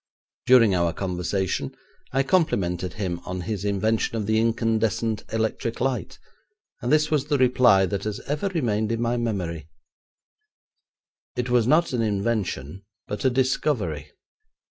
During 0.47 0.73
our 0.73 0.93
conversation 0.93 1.75
I 2.11 2.23
complimented 2.23 2.93
him 2.93 3.19
on 3.23 3.41
his 3.41 3.63
invention 3.63 4.15
of 4.17 4.25
the 4.25 4.39
incandescent 4.41 5.23
electric 5.31 5.79
light, 5.79 6.17
and 6.81 6.91
this 6.91 7.11
was 7.11 7.25
the 7.25 7.37
reply 7.37 7.85
that 7.85 8.05
has 8.05 8.19
ever 8.21 8.47
remained 8.47 8.91
in 8.91 8.99
my 8.99 9.15
memory: 9.17 9.69
'It 11.35 11.51
was 11.51 11.67
not 11.67 11.93
an 11.93 12.01
invention, 12.01 12.83
but 13.07 13.23
a 13.25 13.29
discovery. 13.29 14.11